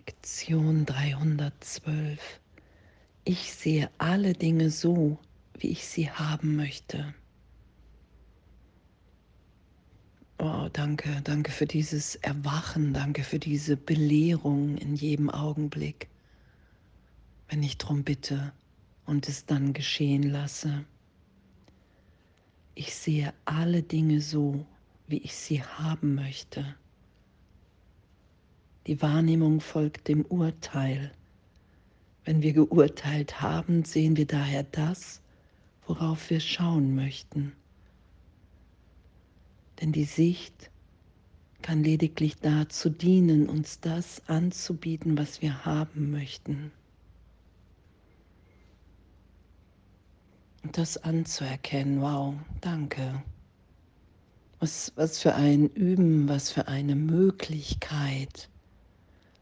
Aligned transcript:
Lektion 0.00 0.86
312. 0.86 2.40
Ich 3.24 3.52
sehe 3.52 3.90
alle 3.98 4.32
Dinge 4.32 4.70
so, 4.70 5.18
wie 5.58 5.68
ich 5.68 5.86
sie 5.86 6.10
haben 6.10 6.56
möchte. 6.56 7.12
Oh, 10.38 10.70
danke, 10.72 11.20
danke 11.22 11.52
für 11.52 11.66
dieses 11.66 12.14
Erwachen, 12.14 12.94
danke 12.94 13.24
für 13.24 13.38
diese 13.38 13.76
Belehrung 13.76 14.78
in 14.78 14.94
jedem 14.94 15.28
Augenblick, 15.28 16.08
wenn 17.50 17.62
ich 17.62 17.76
darum 17.76 18.02
bitte 18.02 18.54
und 19.04 19.28
es 19.28 19.44
dann 19.44 19.74
geschehen 19.74 20.22
lasse. 20.22 20.86
Ich 22.74 22.94
sehe 22.94 23.34
alle 23.44 23.82
Dinge 23.82 24.22
so, 24.22 24.64
wie 25.08 25.18
ich 25.18 25.36
sie 25.36 25.62
haben 25.62 26.14
möchte. 26.14 26.74
Die 28.86 29.00
Wahrnehmung 29.02 29.60
folgt 29.60 30.08
dem 30.08 30.24
Urteil. 30.24 31.12
Wenn 32.24 32.42
wir 32.42 32.52
geurteilt 32.52 33.40
haben, 33.40 33.84
sehen 33.84 34.16
wir 34.16 34.26
daher 34.26 34.62
das, 34.62 35.20
worauf 35.86 36.30
wir 36.30 36.40
schauen 36.40 36.94
möchten. 36.94 37.52
Denn 39.80 39.92
die 39.92 40.04
Sicht 40.04 40.70
kann 41.62 41.82
lediglich 41.82 42.36
dazu 42.36 42.90
dienen, 42.90 43.48
uns 43.48 43.80
das 43.80 44.22
anzubieten, 44.28 45.16
was 45.18 45.42
wir 45.42 45.64
haben 45.64 46.10
möchten. 46.10 46.72
Und 50.62 50.76
das 50.76 50.98
anzuerkennen, 50.98 52.02
wow, 52.02 52.34
danke. 52.60 53.22
Was, 54.58 54.92
was 54.96 55.18
für 55.18 55.34
ein 55.34 55.68
Üben, 55.70 56.28
was 56.28 56.52
für 56.52 56.68
eine 56.68 56.94
Möglichkeit 56.94 58.49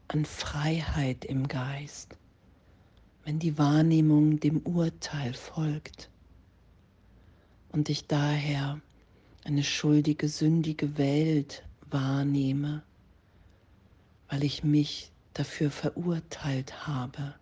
an 0.09 0.25
Freiheit 0.25 1.23
im 1.23 1.47
Geist, 1.47 2.17
wenn 3.25 3.37
die 3.37 3.59
Wahrnehmung 3.59 4.39
dem 4.39 4.57
Urteil 4.57 5.35
folgt 5.35 6.09
und 7.71 7.89
ich 7.89 8.07
daher 8.07 8.81
eine 9.43 9.63
schuldige, 9.63 10.27
sündige 10.27 10.97
Welt 10.97 11.63
wahrnehme, 11.91 12.81
weil 14.29 14.43
ich 14.43 14.63
mich 14.63 15.11
dafür 15.35 15.69
verurteilt 15.69 16.87
habe, 16.87 17.35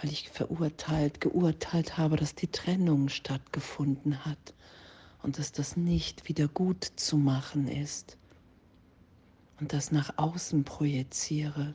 weil 0.00 0.12
ich 0.12 0.30
verurteilt, 0.30 1.20
geurteilt 1.20 1.98
habe, 1.98 2.16
dass 2.16 2.36
die 2.36 2.46
Trennung 2.46 3.08
stattgefunden 3.08 4.24
hat 4.24 4.54
und 5.24 5.36
dass 5.36 5.50
das 5.50 5.76
nicht 5.76 6.28
wieder 6.28 6.46
gut 6.46 6.84
zu 6.94 7.16
machen 7.16 7.66
ist 7.66 8.18
und 9.62 9.72
das 9.72 9.92
nach 9.92 10.18
außen 10.18 10.64
projiziere. 10.64 11.72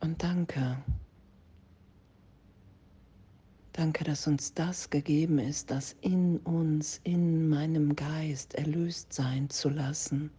Und 0.00 0.22
danke. 0.22 0.78
Danke, 3.74 4.04
dass 4.04 4.26
uns 4.26 4.54
das 4.54 4.88
gegeben 4.88 5.38
ist, 5.38 5.70
das 5.70 5.94
in 6.00 6.38
uns, 6.38 7.02
in 7.04 7.46
meinem 7.46 7.94
Geist 7.94 8.54
erlöst 8.54 9.12
sein 9.12 9.50
zu 9.50 9.68
lassen, 9.68 10.30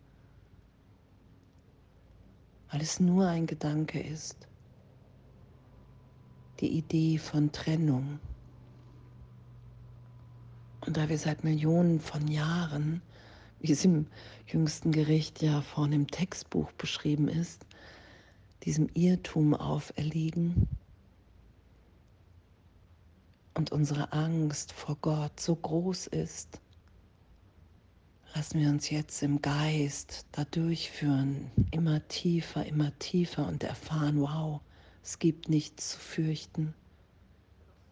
weil 2.71 2.81
es 2.81 2.99
nur 2.99 3.27
ein 3.27 3.45
Gedanke 3.45 4.01
ist, 4.01 4.47
die 6.61 6.79
Idee 6.79 7.19
von 7.19 7.51
Trennung. 7.51 8.19
Und 10.83 10.97
da 10.97 11.07
wir 11.09 11.19
seit 11.19 11.43
Millionen 11.43 11.99
von 11.99 12.27
Jahren, 12.27 13.03
wie 13.59 13.71
es 13.71 13.85
im 13.85 14.07
jüngsten 14.47 14.91
Gericht 14.91 15.41
ja 15.41 15.61
vorne 15.61 15.95
im 15.95 16.07
Textbuch 16.07 16.71
beschrieben 16.73 17.27
ist, 17.27 17.65
diesem 18.63 18.89
Irrtum 18.93 19.53
auferlegen 19.53 20.67
und 23.53 23.71
unsere 23.71 24.13
Angst 24.13 24.71
vor 24.71 24.97
Gott 25.01 25.39
so 25.39 25.55
groß 25.55 26.07
ist, 26.07 26.61
lassen 28.35 28.59
wir 28.59 28.69
uns 28.69 28.89
jetzt 28.89 29.23
im 29.23 29.41
Geist 29.41 30.27
da 30.31 30.45
durchführen, 30.45 31.49
immer 31.71 32.07
tiefer, 32.07 32.65
immer 32.65 32.97
tiefer 32.99 33.47
und 33.47 33.63
erfahren, 33.63 34.21
wow, 34.21 34.61
es 35.03 35.17
gibt 35.17 35.49
nichts 35.49 35.91
zu 35.91 35.99
fürchten. 35.99 36.73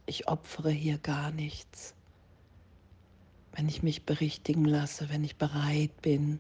Ich 0.06 0.28
opfere 0.28 0.70
hier 0.70 1.00
gar 1.00 1.32
nichts. 1.32 1.96
Wenn 3.56 3.70
ich 3.70 3.84
mich 3.84 4.04
berichtigen 4.04 4.66
lasse, 4.66 5.08
wenn 5.10 5.24
ich 5.24 5.38
bereit 5.38 6.02
bin, 6.02 6.40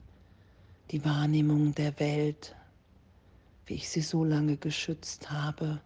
die 0.91 1.05
Wahrnehmung 1.05 1.73
der 1.73 1.97
Welt, 1.97 2.53
wie 3.65 3.75
ich 3.75 3.89
sie 3.89 4.01
so 4.01 4.25
lange 4.25 4.57
geschützt 4.57 5.31
habe, 5.31 5.79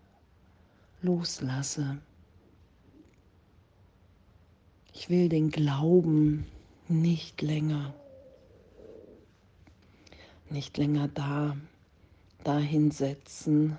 loslasse. 1.04 2.00
Ich 4.94 5.10
will 5.10 5.30
den 5.30 5.52
Glauben 5.52 6.48
nicht 6.88 7.44
länger, 7.44 7.94
nicht 10.50 10.78
länger 10.78 11.10
da, 11.10 11.56
dahin 12.44 12.90
setzen. 12.90 13.78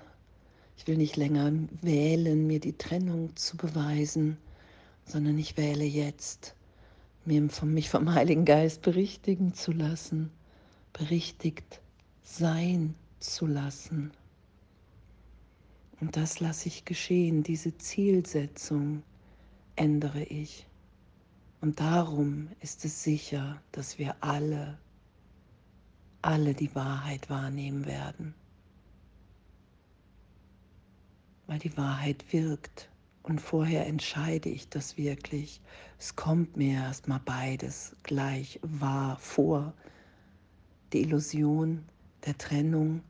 Ich 0.77 0.87
will 0.87 0.95
nicht 0.95 1.17
länger 1.17 1.51
wählen, 1.81 2.47
mir 2.47 2.61
die 2.61 2.77
Trennung 2.77 3.35
zu 3.35 3.57
beweisen, 3.57 4.37
sondern 5.05 5.37
ich 5.37 5.57
wähle 5.57 5.83
jetzt, 5.83 6.55
mir 7.25 7.49
von, 7.49 7.73
mich 7.73 7.89
vom 7.89 8.13
Heiligen 8.13 8.45
Geist 8.45 8.81
berichtigen 8.81 9.53
zu 9.53 9.71
lassen, 9.71 10.31
berichtigt 10.93 11.81
sein 12.23 12.95
zu 13.19 13.45
lassen. 13.45 14.11
Und 15.99 16.17
das 16.17 16.39
lasse 16.39 16.67
ich 16.67 16.85
geschehen, 16.85 17.43
diese 17.43 17.77
Zielsetzung 17.77 19.03
ändere 19.75 20.23
ich. 20.23 20.65
Und 21.61 21.79
darum 21.79 22.49
ist 22.59 22.83
es 22.85 23.03
sicher, 23.03 23.61
dass 23.71 23.99
wir 23.99 24.15
alle, 24.21 24.79
alle 26.23 26.55
die 26.55 26.73
Wahrheit 26.73 27.29
wahrnehmen 27.29 27.85
werden. 27.85 28.33
Weil 31.45 31.59
die 31.59 31.77
Wahrheit 31.77 32.33
wirkt. 32.33 32.89
Und 33.23 33.39
vorher 33.39 33.85
entscheide 33.85 34.49
ich 34.49 34.69
das 34.69 34.97
wirklich. 34.97 35.61
Es 35.99 36.15
kommt 36.15 36.57
mir 36.57 36.73
erstmal 36.73 37.21
beides 37.23 37.95
gleich 38.03 38.59
wahr 38.63 39.17
vor. 39.19 39.73
Die 40.93 41.01
Illusion 41.01 41.83
der 42.25 42.37
Trennung 42.37 43.01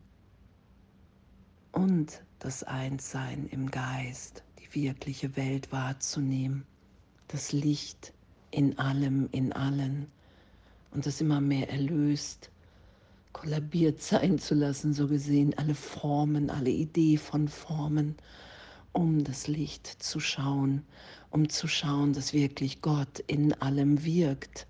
und 1.71 2.21
das 2.39 2.63
Einssein 2.63 3.47
im 3.51 3.71
Geist, 3.71 4.43
die 4.59 4.75
wirkliche 4.75 5.35
Welt 5.37 5.71
wahrzunehmen, 5.71 6.65
das 7.27 7.51
Licht 7.53 8.13
in 8.51 8.77
allem, 8.77 9.29
in 9.31 9.53
allen 9.53 10.07
und 10.91 11.05
das 11.05 11.21
immer 11.21 11.39
mehr 11.39 11.69
erlöst, 11.69 12.49
kollabiert 13.31 14.01
sein 14.01 14.39
zu 14.39 14.55
lassen, 14.55 14.93
so 14.93 15.07
gesehen, 15.07 15.57
alle 15.57 15.75
Formen, 15.75 16.49
alle 16.49 16.69
Idee 16.69 17.17
von 17.17 17.47
Formen, 17.47 18.15
um 18.93 19.23
das 19.23 19.47
Licht 19.47 19.87
zu 19.87 20.19
schauen, 20.19 20.85
um 21.29 21.49
zu 21.49 21.67
schauen, 21.67 22.13
dass 22.13 22.33
wirklich 22.33 22.81
Gott 22.81 23.19
in 23.27 23.53
allem 23.61 24.03
wirkt 24.03 24.67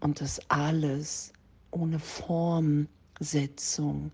und 0.00 0.20
dass 0.20 0.50
alles 0.50 1.32
ohne 1.70 1.98
Formsetzung 1.98 4.10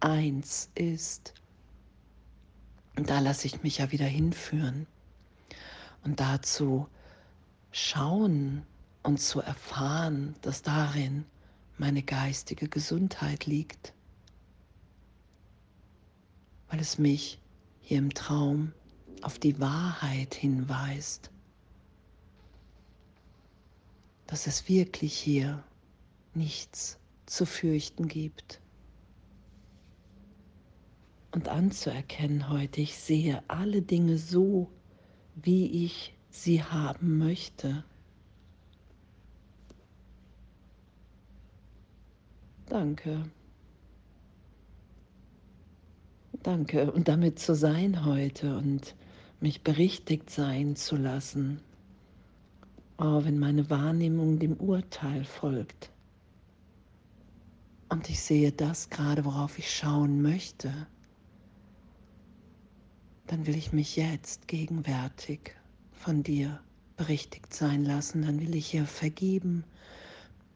eins 0.00 0.70
ist. 0.74 1.34
Und 2.96 3.10
da 3.10 3.20
lasse 3.20 3.46
ich 3.46 3.62
mich 3.62 3.78
ja 3.78 3.90
wieder 3.90 4.06
hinführen. 4.06 4.86
Und 6.04 6.20
dazu 6.20 6.86
schauen 7.70 8.62
und 9.02 9.20
zu 9.20 9.40
erfahren, 9.40 10.34
dass 10.42 10.62
darin 10.62 11.24
meine 11.78 12.02
geistige 12.02 12.68
Gesundheit 12.68 13.46
liegt, 13.46 13.92
weil 16.68 16.80
es 16.80 16.98
mich 16.98 17.40
hier 17.80 17.98
im 17.98 18.14
Traum 18.14 18.72
auf 19.24 19.38
die 19.38 19.60
Wahrheit 19.60 20.34
hinweist, 20.34 21.30
dass 24.26 24.46
es 24.46 24.68
wirklich 24.68 25.14
hier 25.14 25.62
nichts 26.34 26.98
zu 27.26 27.46
fürchten 27.46 28.08
gibt. 28.08 28.60
Und 31.32 31.48
anzuerkennen 31.48 32.48
heute, 32.50 32.80
ich 32.80 32.96
sehe 32.96 33.42
alle 33.48 33.80
Dinge 33.82 34.18
so, 34.18 34.70
wie 35.34 35.84
ich 35.84 36.14
sie 36.30 36.62
haben 36.62 37.18
möchte. 37.18 37.84
Danke. 42.66 43.30
Danke. 46.42 46.90
Und 46.90 47.08
damit 47.08 47.38
zu 47.38 47.54
sein 47.54 48.04
heute 48.04 48.56
und 48.56 48.94
mich 49.42 49.62
berichtigt 49.62 50.30
sein 50.30 50.76
zu 50.76 50.96
lassen. 50.96 51.60
Oh, 52.98 53.24
wenn 53.24 53.38
meine 53.38 53.68
Wahrnehmung 53.70 54.38
dem 54.38 54.54
Urteil 54.54 55.24
folgt. 55.24 55.90
und 57.92 58.08
ich 58.08 58.22
sehe 58.22 58.52
das 58.52 58.88
gerade, 58.88 59.26
worauf 59.26 59.58
ich 59.58 59.70
schauen 59.70 60.22
möchte, 60.22 60.86
dann 63.26 63.46
will 63.46 63.54
ich 63.54 63.72
mich 63.72 63.96
jetzt 63.96 64.48
gegenwärtig 64.48 65.54
von 65.92 66.22
dir 66.22 66.58
berichtigt 66.96 67.52
sein 67.52 67.84
lassen, 67.84 68.22
dann 68.22 68.40
will 68.40 68.54
ich 68.54 68.66
hier 68.66 68.86
vergeben, 68.86 69.64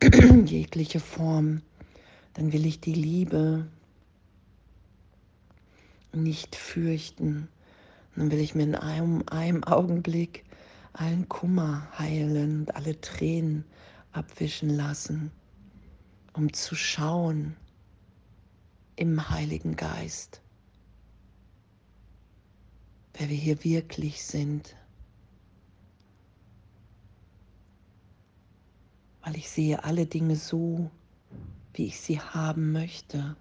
jegliche 0.46 1.00
Form, 1.00 1.60
dann 2.32 2.52
will 2.54 2.64
ich 2.64 2.80
die 2.80 2.94
Liebe 2.94 3.66
nicht 6.14 6.56
fürchten, 6.56 7.48
dann 8.16 8.30
will 8.30 8.40
ich 8.40 8.54
mir 8.54 8.64
in 8.64 8.74
einem, 8.74 9.22
einem 9.26 9.62
Augenblick 9.64 10.44
allen 10.94 11.28
Kummer 11.28 11.86
heilen 11.98 12.60
und 12.60 12.74
alle 12.74 13.00
Tränen 13.00 13.64
abwischen 14.12 14.70
lassen, 14.70 15.30
um 16.32 16.52
zu 16.52 16.74
schauen 16.74 17.56
im 18.96 19.28
Heiligen 19.28 19.76
Geist, 19.76 20.40
wer 23.14 23.28
wir 23.28 23.36
hier 23.36 23.62
wirklich 23.62 24.24
sind. 24.24 24.74
Weil 29.22 29.36
ich 29.36 29.50
sehe 29.50 29.84
alle 29.84 30.06
Dinge 30.06 30.36
so, 30.36 30.90
wie 31.74 31.86
ich 31.86 32.00
sie 32.00 32.20
haben 32.20 32.72
möchte. 32.72 33.36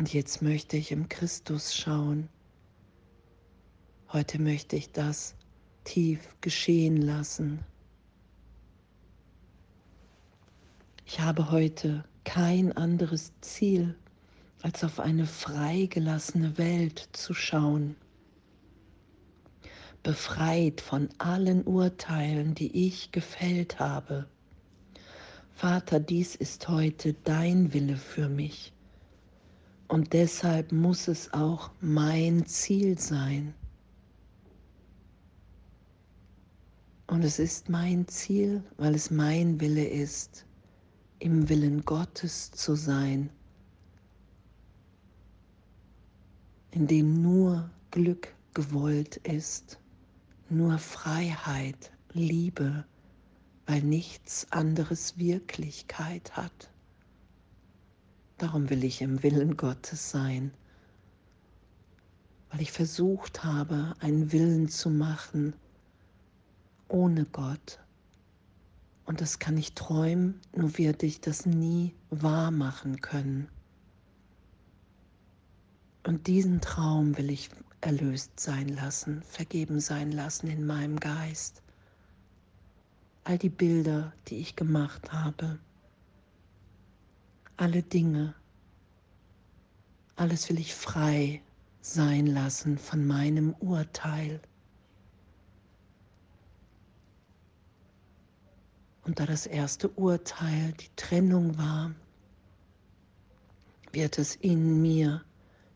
Und 0.00 0.14
jetzt 0.14 0.40
möchte 0.40 0.78
ich 0.78 0.92
im 0.92 1.10
Christus 1.10 1.76
schauen. 1.76 2.30
Heute 4.10 4.40
möchte 4.40 4.74
ich 4.74 4.92
das 4.92 5.34
tief 5.84 6.36
geschehen 6.40 6.96
lassen. 6.96 7.58
Ich 11.04 11.20
habe 11.20 11.50
heute 11.50 12.02
kein 12.24 12.74
anderes 12.74 13.34
Ziel, 13.42 13.94
als 14.62 14.84
auf 14.84 15.00
eine 15.00 15.26
freigelassene 15.26 16.56
Welt 16.56 17.10
zu 17.12 17.34
schauen, 17.34 17.94
befreit 20.02 20.80
von 20.80 21.10
allen 21.18 21.62
Urteilen, 21.64 22.54
die 22.54 22.86
ich 22.86 23.12
gefällt 23.12 23.78
habe. 23.80 24.26
Vater, 25.52 26.00
dies 26.00 26.36
ist 26.36 26.68
heute 26.68 27.12
dein 27.22 27.74
Wille 27.74 27.98
für 27.98 28.30
mich 28.30 28.72
und 29.90 30.12
deshalb 30.12 30.70
muss 30.70 31.08
es 31.08 31.32
auch 31.32 31.72
mein 31.80 32.46
Ziel 32.46 32.96
sein. 32.96 33.52
Und 37.08 37.24
es 37.24 37.40
ist 37.40 37.68
mein 37.68 38.06
Ziel, 38.06 38.62
weil 38.76 38.94
es 38.94 39.10
mein 39.10 39.60
Wille 39.60 39.84
ist, 39.84 40.46
im 41.18 41.48
Willen 41.48 41.84
Gottes 41.84 42.52
zu 42.52 42.76
sein, 42.76 43.30
in 46.70 46.86
dem 46.86 47.20
nur 47.20 47.68
Glück 47.90 48.32
gewollt 48.54 49.16
ist, 49.16 49.80
nur 50.50 50.78
Freiheit, 50.78 51.90
Liebe, 52.12 52.84
weil 53.66 53.82
nichts 53.82 54.46
anderes 54.52 55.18
Wirklichkeit 55.18 56.36
hat. 56.36 56.70
Darum 58.40 58.70
will 58.70 58.84
ich 58.84 59.02
im 59.02 59.22
Willen 59.22 59.58
Gottes 59.58 60.10
sein, 60.10 60.50
weil 62.50 62.62
ich 62.62 62.72
versucht 62.72 63.44
habe, 63.44 63.94
einen 64.00 64.32
Willen 64.32 64.70
zu 64.70 64.88
machen, 64.88 65.52
ohne 66.88 67.26
Gott. 67.26 67.80
Und 69.04 69.20
das 69.20 69.40
kann 69.40 69.58
ich 69.58 69.74
träumen, 69.74 70.40
nur 70.56 70.78
werde 70.78 71.04
ich 71.04 71.20
das 71.20 71.44
nie 71.44 71.94
wahr 72.08 72.50
machen 72.50 73.02
können. 73.02 73.46
Und 76.06 76.26
diesen 76.26 76.62
Traum 76.62 77.18
will 77.18 77.28
ich 77.28 77.50
erlöst 77.82 78.40
sein 78.40 78.68
lassen, 78.68 79.20
vergeben 79.20 79.80
sein 79.80 80.12
lassen 80.12 80.46
in 80.46 80.64
meinem 80.64 80.98
Geist. 80.98 81.60
All 83.22 83.36
die 83.36 83.50
Bilder, 83.50 84.14
die 84.28 84.36
ich 84.36 84.56
gemacht 84.56 85.12
habe, 85.12 85.58
alle 87.60 87.82
Dinge, 87.82 88.34
alles 90.16 90.48
will 90.48 90.58
ich 90.58 90.74
frei 90.74 91.42
sein 91.82 92.26
lassen 92.26 92.78
von 92.78 93.06
meinem 93.06 93.52
Urteil. 93.60 94.40
Und 99.04 99.20
da 99.20 99.26
das 99.26 99.44
erste 99.44 99.90
Urteil 99.90 100.72
die 100.72 100.88
Trennung 100.96 101.58
war, 101.58 101.94
wird 103.92 104.18
es 104.18 104.36
in 104.36 104.80
mir, 104.80 105.22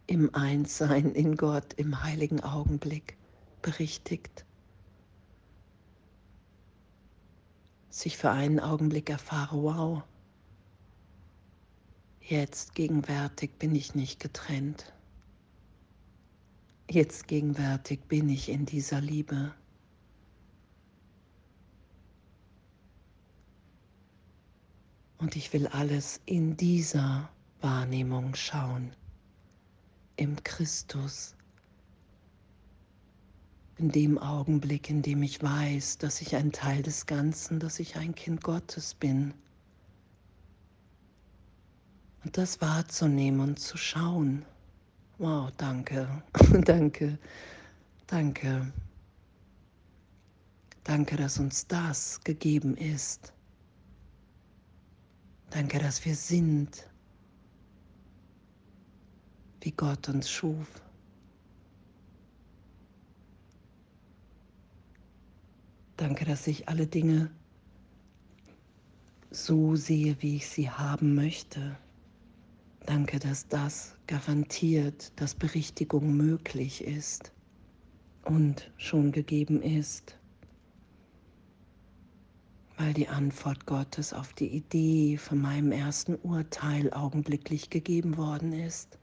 im 0.07 0.35
Einssein, 0.35 1.13
in 1.13 1.37
Gott, 1.37 1.75
im 1.75 2.03
heiligen 2.03 2.41
Augenblick 2.41 3.19
berichtigt. 3.61 4.47
Dass 7.89 8.07
ich 8.07 8.17
für 8.17 8.31
einen 8.31 8.59
Augenblick 8.59 9.11
erfahre, 9.11 9.63
wow, 9.63 10.03
jetzt 12.29 12.75
gegenwärtig 12.75 13.59
bin 13.59 13.75
ich 13.75 13.95
nicht 13.95 14.21
getrennt. 14.21 14.93
Jetzt 16.91 17.29
gegenwärtig 17.29 18.01
bin 18.09 18.29
ich 18.29 18.49
in 18.49 18.67
dieser 18.67 19.01
Liebe. 19.01 19.55
Und 25.19 25.37
ich 25.37 25.53
will 25.53 25.67
alles 25.69 26.21
in 26.27 26.57
dieser 26.57 27.31
Wahrnehmung 27.61 28.35
schauen, 28.35 28.95
im 30.17 30.43
Christus, 30.45 31.35
in 33.79 33.91
dem 33.91 34.19
Augenblick, 34.19 34.91
in 34.91 35.01
dem 35.01 35.23
ich 35.23 35.43
weiß, 35.43 35.99
dass 35.99 36.21
ich 36.21 36.37
ein 36.37 36.53
Teil 36.53 36.83
des 36.83 37.07
Ganzen, 37.07 37.59
dass 37.59 37.81
ich 37.81 37.97
ein 37.97 38.15
Kind 38.15 38.43
Gottes 38.43 38.95
bin. 38.95 39.33
Und 42.25 42.39
das 42.39 42.61
wahrzunehmen 42.61 43.41
und 43.41 43.59
zu 43.59 43.77
schauen. 43.77 44.45
Wow, 45.19 45.51
danke, 45.59 46.23
danke, 46.65 47.19
danke. 48.07 48.73
Danke, 50.85 51.17
dass 51.17 51.39
uns 51.39 51.67
das 51.67 52.21
gegeben 52.25 52.77
ist. 52.77 53.33
Danke, 55.51 55.79
dass 55.79 56.05
wir 56.05 56.15
sind, 56.15 56.91
wie 59.61 59.71
Gott 59.71 60.09
uns 60.09 60.29
schuf. 60.29 60.67
Danke, 65.97 66.25
dass 66.25 66.47
ich 66.47 66.69
alle 66.69 66.87
Dinge 66.87 67.31
so 69.31 69.77
sehe, 69.77 70.17
wie 70.21 70.37
ich 70.37 70.49
sie 70.49 70.69
haben 70.69 71.15
möchte. 71.15 71.77
Danke, 72.87 73.19
dass 73.19 73.49
das 73.49 73.97
garantiert, 74.07 75.13
dass 75.17 75.35
Berichtigung 75.35 76.17
möglich 76.17 76.85
ist 76.85 77.33
und 78.25 78.71
schon 78.77 79.13
gegeben 79.13 79.63
ist 79.63 80.19
weil 82.77 82.93
die 82.93 83.09
Antwort 83.09 83.67
Gottes 83.67 84.13
auf 84.13 84.33
die 84.33 84.49
Idee 84.49 85.17
von 85.17 85.41
meinem 85.41 85.73
ersten 85.73 86.17
Urteil 86.17 86.93
augenblicklich 86.93 87.71
gegeben 87.71 88.17
worden 88.17 88.53
ist, 88.53 88.99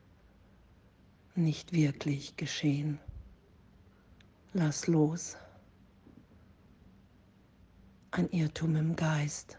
nicht 1.35 1.71
wirklich 1.71 2.35
geschehen. 2.35 3.00
Lass 4.53 4.88
los. 4.88 5.38
Ein 8.11 8.29
Irrtum 8.31 8.75
im 8.75 8.95
Geist. 8.97 9.57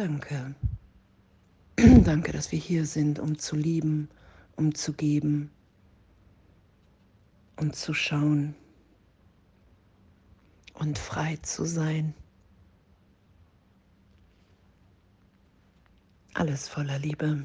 Danke. 0.00 0.54
Danke, 1.76 2.32
dass 2.32 2.52
wir 2.52 2.58
hier 2.58 2.86
sind, 2.86 3.18
um 3.18 3.38
zu 3.38 3.54
lieben, 3.54 4.08
um 4.56 4.74
zu 4.74 4.94
geben, 4.94 5.50
um 7.56 7.74
zu 7.74 7.92
schauen 7.92 8.54
und 10.72 10.98
frei 10.98 11.36
zu 11.42 11.66
sein. 11.66 12.14
Alles 16.32 16.66
voller 16.66 16.98
Liebe. 16.98 17.44